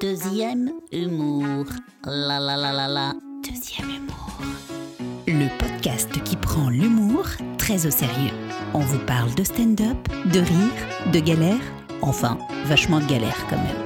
[0.00, 1.66] Deuxième humour.
[2.04, 3.14] La la la la la.
[3.44, 4.38] Deuxième humour.
[5.26, 7.26] Le podcast qui prend l'humour
[7.58, 8.32] très au sérieux.
[8.74, 9.96] On vous parle de stand-up,
[10.32, 11.60] de rire, de galère.
[12.02, 13.82] Enfin, vachement de galère quand même.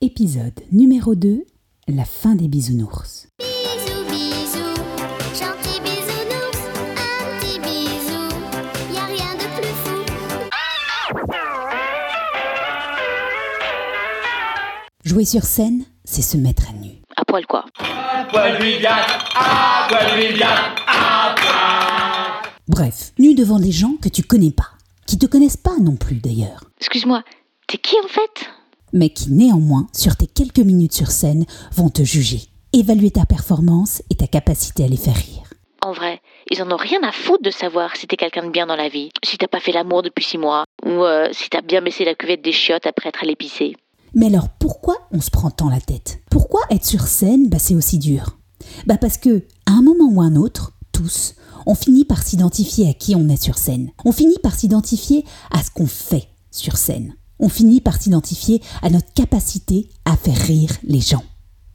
[0.00, 1.44] Épisode numéro 2.
[1.88, 3.13] La fin des bisounours.
[15.14, 16.90] Jouer sur scène, c'est se mettre à nu.
[17.16, 17.66] À poil quoi
[22.66, 24.70] Bref, nu devant des gens que tu connais pas,
[25.06, 27.22] qui te connaissent pas non plus d'ailleurs, Excuse-moi,
[27.68, 28.50] t'es qui en fait?
[28.92, 32.40] Mais qui néanmoins, sur tes quelques minutes sur scène, vont te juger,
[32.72, 35.48] évaluer ta performance et ta capacité à les faire rire.
[35.80, 36.20] En vrai,
[36.50, 38.88] ils en ont rien à foutre de savoir si t'es quelqu'un de bien dans la
[38.88, 42.04] vie, si t'as pas fait l'amour depuis six mois, ou euh, si t'as bien baissé
[42.04, 43.76] la cuvette des chiottes après être allé pisser.
[44.14, 46.20] Mais alors pourquoi on se prend tant la tête?
[46.30, 48.38] Pourquoi être sur scène, bah, c'est aussi dur?
[48.86, 51.34] Bah parce que, à un moment ou un autre, tous,
[51.66, 53.90] on finit par s'identifier à qui on est sur scène.
[54.04, 57.14] On finit par s'identifier à ce qu'on fait sur scène.
[57.40, 61.24] On finit par s'identifier à notre capacité à faire rire les gens.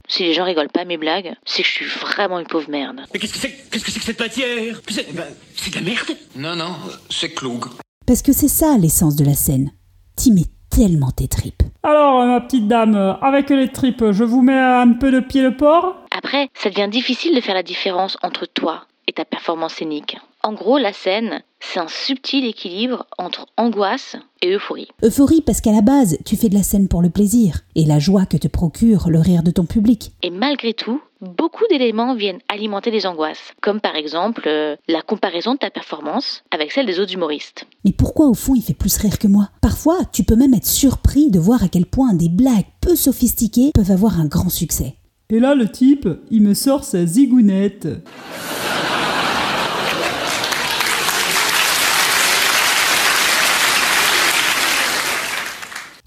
[0.08, 2.68] Si les gens rigolent pas à mes blagues, c'est que je suis vraiment une pauvre
[2.70, 3.02] merde.
[3.12, 4.80] Mais qu'est-ce que c'est Qu'est-ce que c'est que cette matière?
[4.88, 6.74] C'est, eh ben, c'est de la merde Non, non,
[7.10, 7.66] c'est Klug.
[8.06, 9.70] Parce que c'est ça l'essence de la scène.
[10.16, 11.62] T'y mets tellement tes tripes.
[11.82, 15.20] Alors, euh, ma petite dame, euh, avec les tripes, je vous mets un peu de
[15.20, 19.24] pied de porc Après, ça devient difficile de faire la différence entre toi et ta
[19.24, 20.16] performance scénique.
[20.42, 24.88] En gros, la scène, c'est un subtil équilibre entre angoisse et euphorie.
[25.04, 27.98] Euphorie parce qu'à la base, tu fais de la scène pour le plaisir et la
[27.98, 30.12] joie que te procure le rire de ton public.
[30.22, 35.52] Et malgré tout, beaucoup d'éléments viennent alimenter les angoisses, comme par exemple euh, la comparaison
[35.52, 37.66] de ta performance avec celle des autres humoristes.
[37.84, 39.50] Mais pourquoi au fond il fait plus rire que moi?
[39.60, 43.72] Parfois, tu peux même être surpris de voir à quel point des blagues peu sophistiquées
[43.74, 44.94] peuvent avoir un grand succès.
[45.28, 47.86] Et là, le type, il me sort sa zigounette.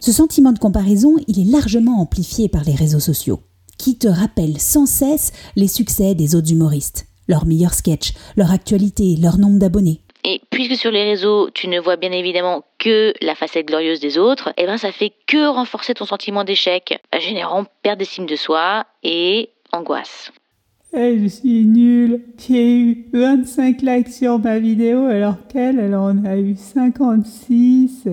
[0.06, 3.40] Ce sentiment de comparaison, il est largement amplifié par les réseaux sociaux,
[3.78, 9.16] qui te rappellent sans cesse les succès des autres humoristes, leurs meilleurs sketchs, leur actualité,
[9.16, 10.02] leur nombre d'abonnés.
[10.26, 14.18] Et puisque sur les réseaux, tu ne vois bien évidemment que la facette glorieuse des
[14.18, 18.86] autres, eh ben ça fait que renforcer ton sentiment d'échec, générant perte d'estime de soi
[19.04, 20.34] et angoisse.
[20.94, 22.22] Je suis nulle.
[22.38, 28.10] J'ai eu 25 likes sur ma vidéo alors qu'elle, elle en a eu 56.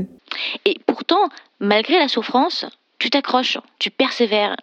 [0.65, 0.77] Et
[1.11, 2.67] pourtant, malgré la souffrance,
[2.99, 4.57] tu t'accroches, tu persévères,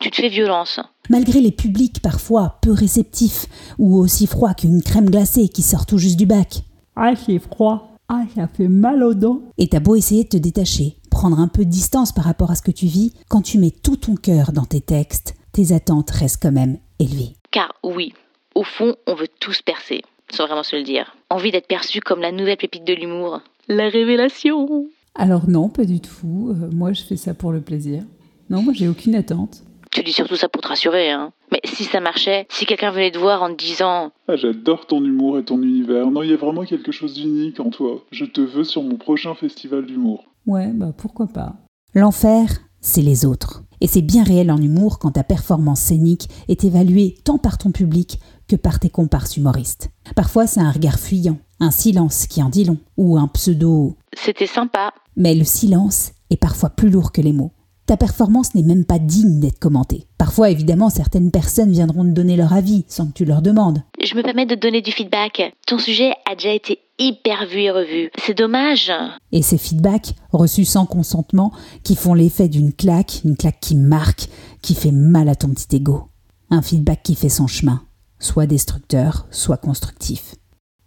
[0.00, 0.80] tu te fais violence.
[1.08, 3.46] Malgré les publics parfois peu réceptifs
[3.78, 6.60] ou aussi froids qu'une crème glacée qui sort tout juste du bac.
[6.96, 7.96] Ah, j'ai froid.
[8.08, 9.40] Ah, ça fait mal aux dents.
[9.56, 12.54] Et t'as beau essayer de te détacher, prendre un peu de distance par rapport à
[12.54, 16.10] ce que tu vis, quand tu mets tout ton cœur dans tes textes, tes attentes
[16.10, 17.36] restent quand même élevées.
[17.50, 18.12] Car oui,
[18.54, 21.16] au fond, on veut tous percer, sans vraiment se le dire.
[21.30, 23.40] Envie d'être perçu comme la nouvelle pépite de l'humour.
[23.68, 26.50] La révélation Alors non, pas du tout.
[26.50, 28.02] Euh, moi, je fais ça pour le plaisir.
[28.50, 29.62] Non, moi, j'ai aucune attente.
[29.90, 31.32] Tu dis surtout ça pour te rassurer, hein.
[31.52, 35.04] Mais si ça marchait, si quelqu'un venait te voir en te disant Ah, j'adore ton
[35.04, 36.10] humour et ton univers.
[36.10, 38.02] Non, il y a vraiment quelque chose d'unique en toi.
[38.10, 40.24] Je te veux sur mon prochain festival d'humour.
[40.46, 41.54] Ouais, bah pourquoi pas.
[41.94, 42.48] L'enfer,
[42.80, 43.62] c'est les autres.
[43.80, 47.70] Et c'est bien réel en humour quand ta performance scénique est évaluée tant par ton
[47.70, 49.90] public que par tes comparses humoristes.
[50.16, 53.96] Parfois, c'est un regard fuyant, un silence qui en dit long, ou un pseudo.
[54.12, 57.52] C'était sympa, Mais le silence est parfois plus lourd que les mots.
[57.86, 60.06] Ta performance n'est même pas digne d'être commentée.
[60.16, 63.82] Parfois, évidemment, certaines personnes viendront te donner leur avis sans que tu leur demandes.
[64.02, 65.52] je me permets de te donner du feedback.
[65.66, 68.10] Ton sujet a déjà été hyper vu et revu.
[68.16, 68.90] C'est dommage.
[69.32, 74.28] Et ces feedbacks, reçus sans consentement, qui font l'effet d'une claque, une claque qui marque,
[74.62, 76.08] qui fait mal à ton petit ego.
[76.48, 77.82] Un feedback qui fait son chemin,
[78.18, 80.36] soit destructeur, soit constructif.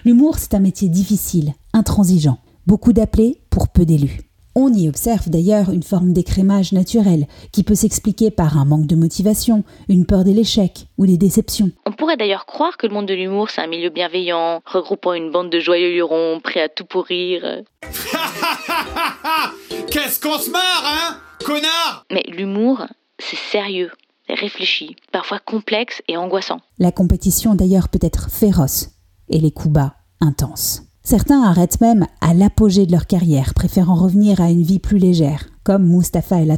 [0.07, 2.38] L'humour, c'est un métier difficile, intransigeant.
[2.65, 4.21] Beaucoup d'appelés pour peu d'élus.
[4.56, 8.95] On y observe d'ailleurs une forme d'écrémage naturel qui peut s'expliquer par un manque de
[8.95, 11.71] motivation, une peur de l'échec ou des déceptions.
[11.86, 15.30] On pourrait d'ailleurs croire que le monde de l'humour, c'est un milieu bienveillant, regroupant une
[15.30, 17.63] bande de joyeux lurons, prêts à tout pourrir.
[19.92, 22.06] Qu'est-ce qu'on se marre, hein Connard?
[22.13, 22.86] Mais l'humour,
[23.19, 23.92] c'est sérieux,
[24.30, 26.62] réfléchi, parfois complexe et angoissant.
[26.80, 28.92] La compétition d'ailleurs peut être féroce
[29.30, 30.83] et les coups bas intenses.
[31.03, 35.45] Certains arrêtent même à l'apogée de leur carrière, préférant revenir à une vie plus légère,
[35.63, 36.55] comme Mustapha El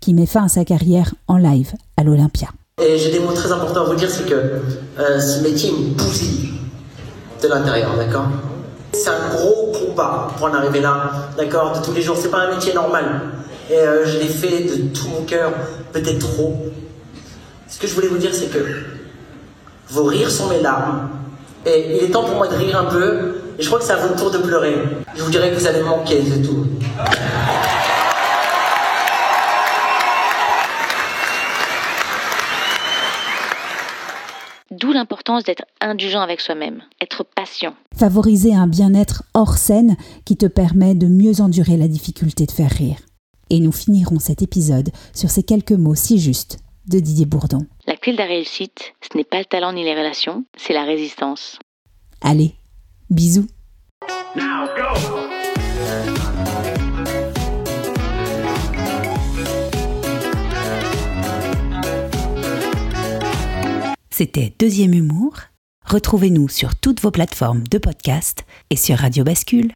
[0.00, 2.48] qui met fin à sa carrière en live à l'Olympia.
[2.80, 5.94] Et j'ai des mots très importants à vous dire, c'est que euh, ce métier me
[5.94, 6.50] bousille
[7.42, 8.28] de l'intérieur, d'accord?
[8.92, 12.16] C'est un gros combat pour en arriver là, d'accord, de tous les jours.
[12.16, 13.04] C'est pas un métier normal.
[13.70, 15.52] Et euh, je l'ai fait de tout mon cœur,
[15.92, 16.56] peut-être trop.
[17.68, 18.58] Ce que je voulais vous dire, c'est que
[19.90, 21.08] vos rires sont mes larmes.
[21.66, 23.40] Et il est temps pour moi de rire un peu.
[23.58, 24.74] Et je crois que c'est à votre tour de pleurer.
[25.14, 26.66] Je vous dirais que vous allez me manquer, c'est tout.
[34.70, 37.74] D'où l'importance d'être indulgent avec soi-même, être patient.
[37.96, 42.72] Favoriser un bien-être hors scène qui te permet de mieux endurer la difficulté de faire
[42.72, 42.98] rire.
[43.50, 46.58] Et nous finirons cet épisode sur ces quelques mots si justes
[46.88, 47.66] de Didier Bourdon.
[48.04, 51.58] Clé de la réussite, ce n'est pas le talent ni les relations, c'est la résistance.
[52.20, 52.52] Allez,
[53.08, 53.46] bisous!
[64.10, 65.38] C'était Deuxième Humour.
[65.86, 68.98] Retrouvez-nous sur toutes vos plateformes de podcast et sur.
[68.98, 69.72] Radio Bascule.